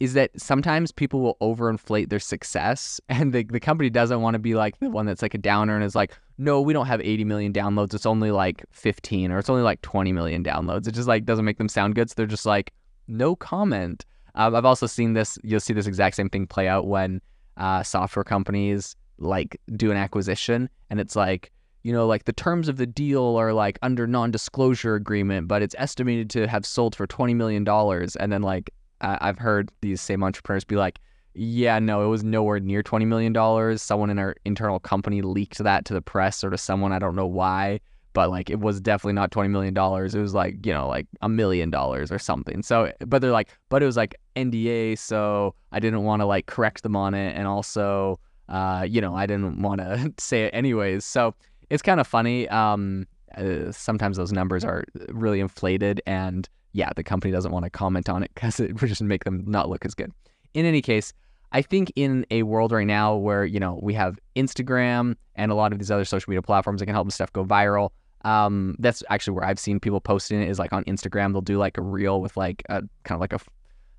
is 0.00 0.14
that 0.14 0.30
sometimes 0.40 0.92
people 0.92 1.20
will 1.20 1.36
overinflate 1.40 2.08
their 2.08 2.20
success 2.20 3.00
and 3.08 3.32
the, 3.32 3.44
the 3.44 3.60
company 3.60 3.90
doesn't 3.90 4.22
want 4.22 4.34
to 4.34 4.38
be 4.40 4.54
like 4.54 4.78
the 4.80 4.90
one 4.90 5.06
that's 5.06 5.22
like 5.22 5.34
a 5.34 5.38
downer 5.38 5.76
and 5.76 5.84
is 5.84 5.94
like 5.94 6.12
no 6.38 6.60
we 6.60 6.72
don't 6.72 6.86
have 6.86 7.00
80 7.00 7.24
million 7.24 7.52
downloads. 7.52 7.94
It's 7.94 8.06
only 8.06 8.30
like 8.30 8.64
15 8.70 9.32
or 9.32 9.38
it's 9.38 9.50
only 9.50 9.62
like 9.62 9.82
20 9.82 10.12
million 10.12 10.42
downloads. 10.42 10.86
It 10.86 10.92
just 10.92 11.08
like 11.08 11.24
doesn't 11.24 11.44
make 11.44 11.58
them 11.58 11.68
sound 11.68 11.94
good 11.94 12.08
so 12.08 12.14
they're 12.16 12.26
just 12.26 12.46
like 12.46 12.72
no 13.06 13.36
comment. 13.36 14.04
Um, 14.34 14.54
i've 14.54 14.64
also 14.64 14.86
seen 14.86 15.14
this 15.14 15.38
you'll 15.42 15.58
see 15.58 15.72
this 15.72 15.86
exact 15.86 16.14
same 16.14 16.28
thing 16.28 16.46
play 16.46 16.68
out 16.68 16.86
when 16.86 17.20
uh, 17.56 17.82
software 17.82 18.22
companies 18.22 18.94
like 19.18 19.60
do 19.74 19.90
an 19.90 19.96
acquisition 19.96 20.70
and 20.90 21.00
it's 21.00 21.16
like 21.16 21.50
you 21.82 21.92
know 21.92 22.06
like 22.06 22.24
the 22.24 22.32
terms 22.32 22.68
of 22.68 22.76
the 22.76 22.86
deal 22.86 23.36
are 23.36 23.52
like 23.52 23.80
under 23.82 24.06
non-disclosure 24.06 24.94
agreement 24.94 25.48
but 25.48 25.60
it's 25.60 25.74
estimated 25.76 26.30
to 26.30 26.46
have 26.46 26.64
sold 26.64 26.94
for 26.94 27.04
20 27.04 27.34
million 27.34 27.64
dollars 27.64 28.14
and 28.16 28.30
then 28.30 28.42
like 28.42 28.70
uh, 29.00 29.18
I've 29.20 29.38
heard 29.38 29.70
these 29.80 30.00
same 30.00 30.22
entrepreneurs 30.22 30.64
be 30.64 30.76
like, 30.76 30.98
yeah, 31.38 31.78
no, 31.78 32.04
it 32.04 32.08
was 32.08 32.24
nowhere 32.24 32.58
near 32.58 32.82
$20 32.82 33.06
million. 33.06 33.78
Someone 33.78 34.10
in 34.10 34.18
our 34.18 34.34
internal 34.44 34.80
company 34.80 35.22
leaked 35.22 35.58
that 35.58 35.84
to 35.84 35.94
the 35.94 36.02
press 36.02 36.42
or 36.42 36.50
to 36.50 36.58
someone. 36.58 36.92
I 36.92 36.98
don't 36.98 37.14
know 37.14 37.26
why, 37.26 37.78
but 38.12 38.28
like 38.28 38.50
it 38.50 38.58
was 38.58 38.80
definitely 38.80 39.12
not 39.12 39.30
$20 39.30 39.48
million. 39.48 39.76
It 39.76 40.20
was 40.20 40.34
like, 40.34 40.66
you 40.66 40.72
know, 40.72 40.88
like 40.88 41.06
a 41.22 41.28
million 41.28 41.70
dollars 41.70 42.10
or 42.10 42.18
something. 42.18 42.64
So, 42.64 42.92
but 43.06 43.22
they're 43.22 43.30
like, 43.30 43.50
but 43.68 43.84
it 43.84 43.86
was 43.86 43.96
like 43.96 44.16
NDA. 44.34 44.98
So 44.98 45.54
I 45.70 45.78
didn't 45.78 46.02
want 46.02 46.22
to 46.22 46.26
like 46.26 46.46
correct 46.46 46.82
them 46.82 46.96
on 46.96 47.14
it. 47.14 47.36
And 47.36 47.46
also, 47.46 48.18
uh, 48.48 48.84
you 48.88 49.00
know, 49.00 49.14
I 49.14 49.26
didn't 49.26 49.62
want 49.62 49.80
to 49.80 50.12
say 50.18 50.44
it 50.44 50.50
anyways. 50.52 51.04
So 51.04 51.36
it's 51.70 51.82
kind 51.82 52.00
of 52.00 52.06
funny. 52.08 52.48
Um, 52.48 53.06
uh, 53.36 53.70
sometimes 53.70 54.16
those 54.16 54.32
numbers 54.32 54.64
are 54.64 54.84
really 55.10 55.38
inflated 55.38 56.02
and 56.04 56.48
yeah, 56.72 56.90
the 56.96 57.04
company 57.04 57.32
doesn't 57.32 57.52
want 57.52 57.64
to 57.64 57.70
comment 57.70 58.08
on 58.08 58.24
it 58.24 58.32
because 58.34 58.58
it 58.58 58.80
would 58.80 58.88
just 58.88 59.02
make 59.02 59.22
them 59.22 59.44
not 59.46 59.68
look 59.68 59.84
as 59.84 59.94
good. 59.94 60.12
In 60.54 60.64
any 60.66 60.82
case, 60.82 61.12
I 61.52 61.62
think 61.62 61.92
in 61.96 62.26
a 62.30 62.42
world 62.42 62.72
right 62.72 62.86
now 62.86 63.16
where 63.16 63.44
you 63.44 63.60
know 63.60 63.78
we 63.82 63.94
have 63.94 64.18
Instagram 64.36 65.16
and 65.34 65.50
a 65.50 65.54
lot 65.54 65.72
of 65.72 65.78
these 65.78 65.90
other 65.90 66.04
social 66.04 66.30
media 66.30 66.42
platforms 66.42 66.80
that 66.80 66.86
can 66.86 66.94
help 66.94 67.10
stuff 67.12 67.32
go 67.32 67.44
viral. 67.44 67.90
Um, 68.24 68.74
that's 68.78 69.02
actually 69.10 69.34
where 69.34 69.44
I've 69.44 69.58
seen 69.58 69.80
people 69.80 70.00
posting 70.00 70.42
it 70.42 70.48
is 70.48 70.58
like 70.58 70.72
on 70.72 70.84
Instagram. 70.84 71.32
They'll 71.32 71.40
do 71.40 71.58
like 71.58 71.78
a 71.78 71.82
reel 71.82 72.20
with 72.20 72.36
like 72.36 72.62
a 72.68 72.82
kind 73.04 73.16
of 73.16 73.20
like 73.20 73.32
a, 73.32 73.40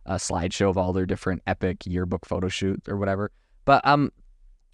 a 0.05 0.15
slideshow 0.15 0.69
of 0.69 0.77
all 0.77 0.93
their 0.93 1.05
different 1.05 1.41
EPIK 1.47 1.85
yearbook 1.85 2.25
photo 2.25 2.49
shoots 2.49 2.87
or 2.89 2.97
whatever. 2.97 3.31
But 3.65 3.85
um, 3.87 4.11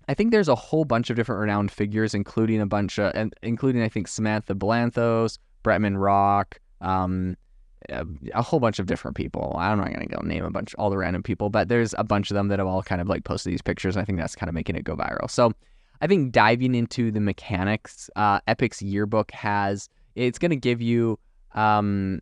I 0.09 0.13
think 0.13 0.31
there's 0.31 0.49
a 0.49 0.55
whole 0.55 0.85
bunch 0.85 1.09
of 1.09 1.15
different 1.15 1.41
renowned 1.41 1.71
figures, 1.71 2.13
including 2.13 2.59
a 2.61 2.65
bunch 2.65 2.99
of, 2.99 3.11
and 3.15 3.33
including 3.43 3.81
I 3.81 3.89
think 3.89 4.07
Samantha 4.07 4.55
Blanthos, 4.55 5.37
Bretman 5.63 6.01
Rock, 6.01 6.59
um, 6.81 7.35
a, 7.89 8.41
whole 8.41 8.59
bunch 8.59 8.79
of 8.79 8.85
different 8.85 9.15
people. 9.15 9.55
I'm 9.57 9.77
not 9.77 9.91
gonna 9.93 10.07
go 10.07 10.21
name 10.21 10.45
a 10.45 10.49
bunch 10.49 10.73
all 10.75 10.89
the 10.89 10.97
random 10.97 11.23
people, 11.23 11.49
but 11.49 11.67
there's 11.69 11.93
a 11.97 12.03
bunch 12.03 12.31
of 12.31 12.35
them 12.35 12.47
that 12.49 12.59
have 12.59 12.67
all 12.67 12.83
kind 12.83 13.01
of 13.01 13.07
like 13.07 13.23
posted 13.23 13.51
these 13.51 13.61
pictures. 13.61 13.95
And 13.95 14.01
I 14.01 14.05
think 14.05 14.19
that's 14.19 14.35
kind 14.35 14.49
of 14.49 14.53
making 14.53 14.75
it 14.75 14.83
go 14.83 14.95
viral. 14.95 15.29
So 15.29 15.51
I 16.01 16.07
think 16.07 16.31
diving 16.31 16.75
into 16.75 17.11
the 17.11 17.19
mechanics, 17.19 18.09
uh, 18.15 18.39
EPIK's 18.47 18.81
yearbook 18.81 19.31
has 19.31 19.89
it's 20.15 20.39
gonna 20.39 20.55
give 20.55 20.81
you 20.81 21.19
um, 21.53 22.21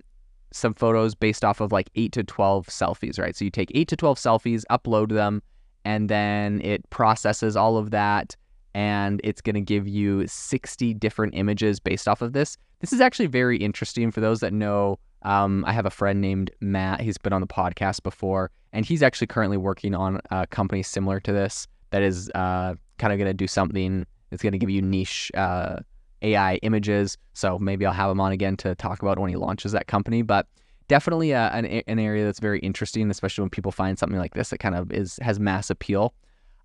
some 0.51 0.73
photos 0.73 1.15
based 1.15 1.43
off 1.43 1.61
of 1.61 1.71
like 1.71 1.89
eight 1.95 2.11
to 2.13 2.23
twelve 2.23 2.67
selfies, 2.67 3.19
right? 3.19 3.35
So 3.35 3.45
you 3.45 3.51
take 3.51 3.71
eight 3.75 3.87
to 3.89 3.95
twelve 3.95 4.17
selfies, 4.17 4.63
upload 4.69 5.09
them, 5.09 5.41
and 5.85 6.09
then 6.09 6.61
it 6.61 6.89
processes 6.89 7.55
all 7.55 7.77
of 7.77 7.91
that 7.91 8.35
and 8.73 9.21
it's 9.23 9.41
going 9.41 9.55
to 9.55 9.61
give 9.61 9.87
you 9.87 10.25
60 10.27 10.93
different 10.95 11.35
images 11.35 11.79
based 11.79 12.07
off 12.07 12.21
of 12.21 12.33
this. 12.33 12.57
This 12.79 12.91
is 12.91 13.01
actually 13.01 13.27
very 13.27 13.57
interesting 13.57 14.11
for 14.11 14.19
those 14.19 14.39
that 14.39 14.53
know 14.53 14.99
um, 15.23 15.63
I 15.65 15.73
have 15.73 15.85
a 15.85 15.89
friend 15.89 16.21
named 16.21 16.51
Matt. 16.59 17.01
He's 17.01 17.17
been 17.17 17.33
on 17.33 17.41
the 17.41 17.47
podcast 17.47 18.03
before, 18.03 18.51
and 18.71 18.85
he's 18.85 19.01
actually 19.01 19.27
currently 19.27 19.57
working 19.57 19.95
on 19.95 20.19
a 20.31 20.47
company 20.47 20.83
similar 20.83 21.19
to 21.21 21.31
this 21.31 21.67
that 21.91 22.01
is 22.01 22.29
uh, 22.35 22.75
kind 22.97 23.13
of 23.13 23.19
going 23.19 23.29
to 23.29 23.33
do 23.33 23.47
something 23.47 24.05
that's 24.29 24.41
going 24.41 24.51
to 24.51 24.57
give 24.57 24.69
you 24.69 24.81
niche 24.81 25.31
uh, 25.35 25.77
AI 26.23 26.55
images. 26.57 27.17
So 27.33 27.59
maybe 27.59 27.85
I'll 27.85 27.93
have 27.93 28.09
him 28.09 28.19
on 28.19 28.31
again 28.31 28.57
to 28.57 28.75
talk 28.75 29.01
about 29.01 29.19
when 29.19 29.29
he 29.29 29.35
launches 29.35 29.71
that 29.73 29.87
company. 29.87 30.23
But 30.23 30.47
definitely 30.87 31.33
uh, 31.33 31.49
an, 31.51 31.65
an 31.65 31.99
area 31.99 32.25
that's 32.25 32.39
very 32.39 32.59
interesting, 32.59 33.09
especially 33.09 33.43
when 33.43 33.49
people 33.49 33.71
find 33.71 33.97
something 33.97 34.19
like 34.19 34.33
this 34.33 34.49
that 34.49 34.57
kind 34.57 34.75
of 34.75 34.91
is 34.91 35.19
has 35.21 35.39
mass 35.39 35.69
appeal. 35.69 36.13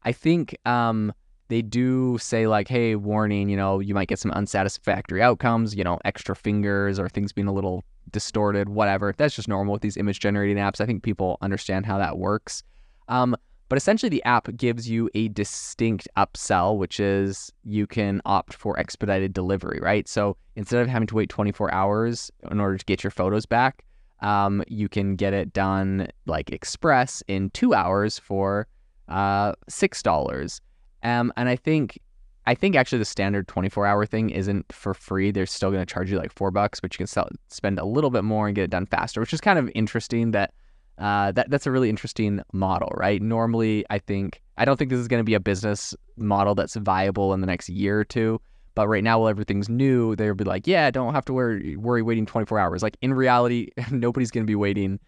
I 0.05 0.13
think 0.13 0.57
um, 0.65 1.13
they 1.49 1.63
do 1.63 2.19
say 2.19 2.47
like, 2.47 2.69
hey, 2.69 2.95
warning, 2.95 3.49
you 3.49 3.57
know, 3.57 3.81
you 3.81 3.95
might 3.95 4.09
get 4.09 4.19
some 4.19 4.31
unsatisfactory 4.33 5.23
outcomes, 5.23 5.75
you 5.75 5.85
know, 5.85 5.99
extra 6.05 6.37
fingers 6.37 6.99
or 6.99 7.09
things 7.09 7.33
being 7.33 7.49
a 7.49 7.53
little 7.53 7.85
distorted, 8.11 8.69
whatever. 8.69 9.15
That's 9.17 9.35
just 9.35 9.49
normal 9.49 9.73
with 9.73 9.83
these 9.83 9.97
image 9.97 10.21
generating 10.21 10.57
apps. 10.57 10.81
I 10.81 10.87
think 10.87 11.03
people 11.03 11.39
understand 11.41 11.87
how 11.87 11.99
that 11.99 12.19
works. 12.19 12.63
Um, 13.09 13.37
But 13.71 13.77
essentially, 13.77 14.09
the 14.09 14.25
app 14.25 14.49
gives 14.57 14.89
you 14.89 15.11
a 15.15 15.29
distinct 15.29 16.09
upsell, 16.17 16.79
which 16.79 17.01
is 17.01 17.53
you 17.65 17.87
can 17.87 18.23
opt 18.25 18.55
for 18.55 18.79
expedited 18.79 19.35
delivery, 19.35 19.79
right? 19.83 20.09
So 20.09 20.39
instead 20.57 20.81
of 20.81 20.89
having 20.89 21.07
to 21.09 21.15
wait 21.15 21.29
24 21.29 21.73
hours 21.73 22.31
in 22.51 22.61
order 22.61 22.79
to 22.79 22.85
get 22.87 23.05
your 23.05 23.11
photos 23.11 23.45
back, 23.45 23.85
um, 24.21 24.65
you 24.69 24.89
can 24.89 25.17
get 25.17 25.35
it 25.35 25.53
done 25.53 26.09
like 26.27 26.51
express 26.51 27.23
in 27.29 27.51
two 27.51 27.75
hours 27.75 28.19
for 28.19 28.67
uh, 29.09 29.53
six 29.69 30.03
dollars. 30.03 30.61
Um, 31.03 31.33
and 31.37 31.49
I 31.49 31.57
think 31.57 31.99
I 32.47 32.55
think 32.55 32.77
actually 32.77 32.99
the 32.99 33.05
standard 33.05 33.47
24 33.47 33.85
hour 33.87 34.07
thing 34.07 34.31
isn't 34.31 34.73
for 34.73 34.95
free. 34.95 35.31
They're 35.31 35.45
still 35.45 35.71
going 35.71 35.85
to 35.85 35.93
charge 35.93 36.11
you 36.11 36.17
like 36.17 36.33
four 36.33 36.51
bucks, 36.51 36.81
but 36.81 36.95
you 36.95 36.97
can 36.97 37.07
sell, 37.07 37.29
spend 37.49 37.79
a 37.79 37.85
little 37.85 38.09
bit 38.09 38.25
more 38.25 38.47
and 38.47 38.55
get 38.55 38.65
it 38.65 38.71
done 38.71 38.87
faster, 38.87 39.21
which 39.21 39.35
is 39.35 39.41
kind 39.41 39.59
of 39.59 39.71
interesting 39.75 40.31
that 40.31 40.55
uh, 40.97 41.31
that 41.33 41.51
that's 41.51 41.67
a 41.67 41.71
really 41.71 41.91
interesting 41.91 42.43
model, 42.53 42.91
right? 42.97 43.21
Normally, 43.21 43.85
I 43.91 43.99
think 43.99 44.41
I 44.57 44.65
don't 44.65 44.77
think 44.77 44.91
this 44.91 44.99
is 44.99 45.09
going 45.09 45.21
to 45.21 45.25
be 45.25 45.35
a 45.35 45.41
business 45.41 45.95
model 46.17 46.55
that's 46.55 46.75
viable 46.75 47.35
in 47.35 47.41
the 47.41 47.47
next 47.47 47.69
year 47.69 48.01
or 48.01 48.05
two. 48.05 48.41
But 48.75 48.89
right 48.89 49.03
now, 49.03 49.19
while 49.19 49.29
everything's 49.29 49.69
new, 49.69 50.17
they'll 50.17 50.35
be 50.35 50.45
like, 50.45 50.67
yeah, 50.67 50.91
don't 50.91 51.13
have 51.13 51.25
to 51.27 51.33
worry, 51.33 51.77
worry 51.77 52.01
waiting 52.01 52.27
24 52.27 52.59
hours. 52.61 52.83
Like 52.83 52.97
in 53.03 53.13
reality, 53.13 53.71
nobody's 53.91 54.31
going 54.31 54.45
to 54.45 54.51
be 54.51 54.55
waiting 54.55 55.01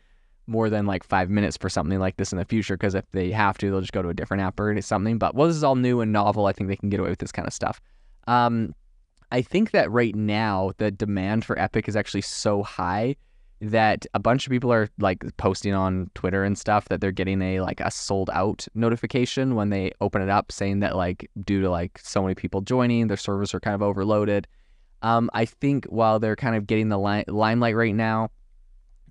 more 0.47 0.69
than 0.71 0.87
like 0.87 1.05
five 1.05 1.31
minutes 1.31 1.57
for 1.57 1.69
something 1.69 1.99
like 1.99 2.17
this 2.17 2.33
in 2.33 2.39
the 2.39 2.45
future 2.45 2.77
because 2.77 2.95
if 2.95 3.05
they 3.13 3.31
have 3.31 3.59
to, 3.59 3.71
they'll 3.71 3.81
just 3.81 3.93
go 3.93 4.03
to 4.03 4.09
a 4.09 4.15
different 4.15 4.43
app 4.43 4.59
or 4.59 4.81
something. 4.83 5.19
But 5.19 5.35
well, 5.35 5.47
this 5.47 5.57
is 5.57 5.65
all 5.65 5.77
new 5.77 6.01
and 6.01 6.13
novel. 6.13 6.47
I 6.47 6.53
think 6.53 6.69
they 6.69 6.77
can 6.77 6.89
get 6.89 7.01
away 7.01 7.11
with 7.11 7.19
this 7.19 7.33
kind 7.33 7.47
of 7.47 7.55
stuff. 7.55 7.81
Um, 8.27 8.75
I 9.33 9.43
think 9.43 9.71
that 9.71 9.91
right 9.91 10.15
now 10.15 10.73
the 10.79 10.91
demand 10.91 11.45
for 11.45 11.57
EPIK 11.57 11.89
is 11.89 11.97
actually 11.97 12.23
so 12.23 12.63
high 12.63 13.17
that 13.61 14.07
a 14.15 14.19
bunch 14.19 14.47
of 14.47 14.51
people 14.51 14.73
are 14.73 14.89
like 14.99 15.25
posting 15.37 15.75
on 15.75 16.11
Twitter 16.15 16.45
and 16.45 16.57
stuff 16.57 16.89
that 16.89 17.01
they're 17.01 17.13
getting 17.13 17.43
a 17.43 17.61
like 17.61 17.81
a 17.81 17.91
sold 17.91 18.31
out 18.33 18.67
notification 18.75 19.55
when 19.55 19.69
they 19.69 19.93
open 20.01 20.23
it 20.23 20.31
up 20.31 20.51
saying 20.51 20.81
that 20.81 20.97
like 20.97 21.31
due 21.45 21.61
to 21.61 21.71
like 21.71 21.99
so 22.03 22.23
many 22.23 22.35
people 22.35 22.63
joining, 22.63 23.07
their 23.07 23.17
servers 23.17 23.55
are 23.55 23.61
kind 23.61 23.75
of 23.75 23.83
overloaded. 23.83 24.49
Um, 25.03 25.31
I 25.35 25.45
think 25.45 25.87
while 25.87 26.19
they're 26.19 26.37
kind 26.37 26.57
of 26.57 26.67
getting 26.67 26.89
the 26.89 26.99
li- 26.99 27.25
limelight 27.29 27.77
right 27.77 27.95
now, 27.95 28.31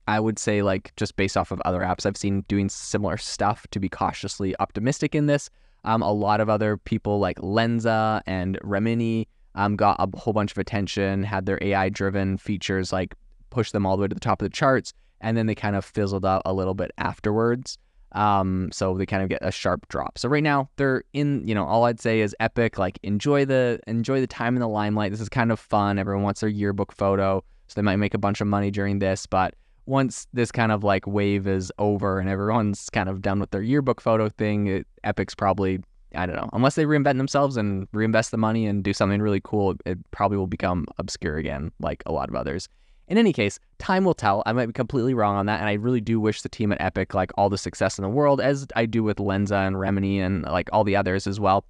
I 0.10 0.20
would 0.20 0.40
say 0.40 0.64
like 0.64 0.92
just 0.96 1.16
based 1.16 1.38
off 1.38 1.52
of 1.52 1.62
other 1.66 1.82
apps 1.82 2.08
I've 2.08 2.18
seen 2.18 2.42
doing 2.48 2.68
similar 2.68 3.16
stuff 3.16 3.68
to 3.70 3.80
be 3.80 3.88
cautiously 3.88 4.56
optimistic 4.60 5.14
in 5.14 5.28
this. 5.28 5.52
Um, 5.84 6.02
a 6.02 6.12
lot 6.12 6.42
of 6.42 6.50
other 6.50 6.78
people 6.78 7.20
like 7.20 7.38
Lensa 7.38 8.22
and 8.26 8.60
Remini 8.62 9.28
um, 9.54 9.76
got 9.76 9.98
a 10.00 10.18
whole 10.18 10.34
bunch 10.34 10.52
of 10.52 10.58
attention, 10.58 11.22
had 11.22 11.46
their 11.46 11.60
AI 11.62 11.90
driven 11.90 12.40
features 12.40 12.92
like 12.92 13.14
push 13.52 13.70
them 13.70 13.86
all 13.86 13.98
the 13.98 14.02
way 14.02 14.08
to 14.08 14.16
the 14.16 14.20
top 14.20 14.42
of 14.42 14.48
the 14.48 14.54
charts, 14.54 14.94
and 15.22 15.38
then 15.38 15.46
they 15.46 15.54
kind 15.54 15.76
of 15.76 15.86
fizzled 15.86 16.26
out 16.26 16.42
a 16.44 16.54
little 16.54 16.74
bit 16.74 16.90
afterwards. 16.98 17.78
Um, 18.14 18.70
so 18.72 18.98
they 18.98 19.06
kind 19.06 19.22
of 19.22 19.30
get 19.30 19.44
a 19.44 19.52
sharp 19.52 19.88
drop. 19.90 20.18
So 20.18 20.28
right 20.28 20.42
now 20.42 20.72
they're 20.78 21.04
in, 21.14 21.48
you 21.48 21.54
know, 21.54 21.66
all 21.66 21.86
I'd 21.86 22.00
say 22.00 22.22
is 22.22 22.36
EPIK. 22.40 22.80
Like 22.80 22.98
enjoy 23.04 23.46
the 23.46 23.80
enjoy 23.86 24.22
the 24.22 24.28
time 24.28 24.56
in 24.56 24.60
the 24.60 24.68
limelight. 24.68 25.12
This 25.12 25.22
is 25.22 25.30
kind 25.30 25.52
of 25.52 25.60
fun. 25.60 26.00
Everyone 26.00 26.24
wants 26.24 26.42
their 26.42 26.50
yearbook 26.50 26.92
photo, 26.92 27.44
so 27.68 27.74
they 27.76 27.84
might 27.84 27.98
make 27.98 28.16
a 28.16 28.18
bunch 28.18 28.42
of 28.42 28.48
money 28.48 28.72
during 28.72 28.98
this. 28.98 29.28
But 29.28 29.54
once 29.90 30.28
this 30.34 30.52
kind 30.52 30.72
of 30.72 30.84
like 30.84 31.08
wave 31.08 31.48
is 31.48 31.72
over 31.80 32.20
and 32.20 32.30
everyone's 32.30 32.90
kind 32.92 33.10
of 33.10 33.22
done 33.22 33.40
with 33.40 33.50
their 33.50 33.64
yearbook 33.64 34.00
photo 34.00 34.30
thing, 34.30 34.68
it, 34.68 34.88
EPIK's 35.04 35.36
probably 35.36 35.80
I 36.16 36.26
don't 36.26 36.36
know. 36.36 36.50
Unless 36.54 36.74
they 36.74 36.86
reinvent 36.86 37.18
themselves 37.18 37.56
and 37.56 37.88
reinvest 37.92 38.32
the 38.32 38.38
money 38.38 38.66
and 38.66 38.84
do 38.84 38.94
something 38.94 39.22
really 39.22 39.42
cool, 39.44 39.76
it 39.86 40.00
probably 40.10 40.38
will 40.38 40.48
become 40.48 40.88
obscure 40.98 41.38
again, 41.38 41.72
like 41.80 42.02
a 42.08 42.12
lot 42.12 42.30
of 42.30 42.36
others. 42.36 42.68
In 43.10 43.18
any 43.20 43.32
case, 43.32 43.60
time 43.78 44.06
will 44.06 44.16
tell. 44.16 44.42
I 44.48 44.54
might 44.54 44.68
be 44.68 44.74
completely 44.74 45.14
wrong 45.14 45.36
on 45.36 45.46
that, 45.46 45.60
and 45.60 45.70
I 45.70 45.74
really 45.74 46.02
do 46.02 46.20
wish 46.20 46.42
the 46.42 46.50
team 46.50 46.72
at 46.72 46.82
EPIK 46.82 47.14
like 47.14 47.32
all 47.38 47.50
the 47.50 47.60
success 47.60 48.00
in 48.00 48.04
the 48.04 48.10
world, 48.10 48.42
as 48.42 48.66
I 48.76 48.88
do 48.88 49.04
with 49.04 49.18
Lensa 49.18 49.68
and 49.68 49.76
Remini 49.76 50.18
and 50.20 50.44
like 50.44 50.70
all 50.74 50.84
the 50.84 50.96
others 50.96 51.28
as 51.28 51.40
well. 51.40 51.64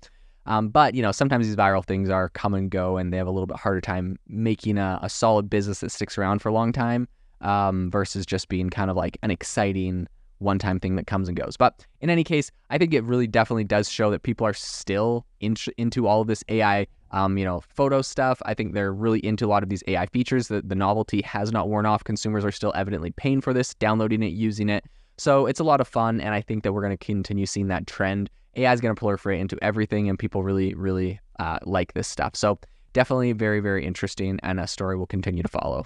Um, 0.45 0.69
but 0.69 0.95
you 0.95 1.01
know, 1.01 1.11
sometimes 1.11 1.45
these 1.45 1.57
viral 1.57 1.83
things 1.83 2.09
are 2.09 2.29
come 2.29 2.53
and 2.53 2.69
go, 2.71 2.95
and 2.95 3.11
they 3.11 3.17
have 3.17 3.27
a 3.27 3.31
little 3.31 3.47
bit 3.47 3.57
harder 3.57 3.81
time 3.81 4.17
making 4.27 4.77
a, 4.77 4.99
a 5.01 5.09
solid 5.09 5.49
business 5.49 5.81
that 5.81 5.91
sticks 5.91 6.17
around 6.17 6.39
for 6.39 6.47
a 6.47 6.53
long 6.53 6.71
time 6.71 7.09
um, 7.41 7.89
versus 7.91 8.25
just 8.25 8.49
being 8.49 8.69
kind 8.69 8.89
of 8.89 8.97
like 8.97 9.17
an 9.23 9.31
exciting 9.31 10.07
one-time 10.39 10.79
thing 10.79 10.95
that 10.95 11.05
comes 11.05 11.27
and 11.27 11.35
goes. 11.35 11.57
But 11.57 11.85
in 11.99 12.09
any 12.09 12.23
case, 12.23 12.49
I 12.69 12.77
think 12.77 12.93
it 12.93 13.03
really 13.03 13.27
definitely 13.27 13.65
does 13.65 13.89
show 13.89 14.09
that 14.11 14.23
people 14.23 14.47
are 14.47 14.53
still 14.53 15.25
in, 15.41 15.55
into 15.77 16.07
all 16.07 16.21
of 16.21 16.27
this 16.27 16.43
AI 16.47 16.87
um, 17.11 17.37
you 17.37 17.45
know, 17.45 17.61
photo 17.61 18.01
stuff. 18.01 18.41
I 18.45 18.53
think 18.53 18.73
they're 18.73 18.93
really 18.93 19.23
into 19.25 19.45
a 19.45 19.49
lot 19.49 19.63
of 19.63 19.69
these 19.69 19.83
AI 19.87 20.05
features. 20.07 20.47
The, 20.47 20.61
the 20.61 20.75
novelty 20.75 21.21
has 21.23 21.51
not 21.51 21.69
worn 21.69 21.85
off. 21.85 22.03
Consumers 22.03 22.45
are 22.45 22.51
still 22.51 22.73
evidently 22.75 23.11
paying 23.11 23.41
for 23.41 23.53
this, 23.53 23.73
downloading 23.75 24.23
it, 24.23 24.31
using 24.33 24.69
it. 24.69 24.85
So 25.17 25.47
it's 25.47 25.59
a 25.59 25.63
lot 25.63 25.81
of 25.81 25.87
fun, 25.87 26.21
and 26.21 26.33
I 26.33 26.41
think 26.41 26.63
that 26.63 26.71
we're 26.71 26.81
going 26.81 26.97
to 26.97 27.05
continue 27.05 27.45
seeing 27.45 27.67
that 27.67 27.87
trend. 27.87 28.29
AI 28.55 28.71
is 28.71 28.79
going 28.79 28.95
to 28.95 29.01
proliferate 29.01 29.39
into 29.39 29.57
everything, 29.61 30.07
and 30.07 30.17
people 30.17 30.43
really, 30.43 30.73
really 30.75 31.19
uh, 31.39 31.59
like 31.63 31.93
this 31.93 32.07
stuff. 32.07 32.35
So 32.35 32.59
definitely 32.93 33.33
very, 33.33 33.59
very 33.59 33.85
interesting, 33.85 34.39
and 34.43 34.59
a 34.59 34.67
story 34.67 34.97
will 34.97 35.07
continue 35.07 35.43
to 35.43 35.49
follow. 35.49 35.85